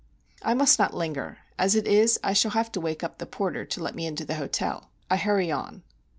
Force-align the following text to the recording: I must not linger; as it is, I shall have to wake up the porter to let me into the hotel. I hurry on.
I 0.41 0.55
must 0.55 0.79
not 0.79 0.95
linger; 0.95 1.37
as 1.59 1.75
it 1.75 1.87
is, 1.87 2.19
I 2.23 2.33
shall 2.33 2.49
have 2.49 2.71
to 2.71 2.81
wake 2.81 3.03
up 3.03 3.19
the 3.19 3.27
porter 3.27 3.65
to 3.65 3.83
let 3.83 3.93
me 3.93 4.07
into 4.07 4.25
the 4.25 4.33
hotel. 4.33 4.89
I 5.11 5.17
hurry 5.17 5.51
on. 5.51 5.83